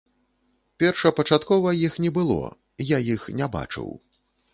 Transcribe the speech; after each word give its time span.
Першапачаткова 0.83 1.73
іх 1.87 1.99
не 2.05 2.11
было, 2.17 2.39
я 2.85 2.97
іх 3.17 3.29
не 3.43 3.51
бачыў. 3.57 3.87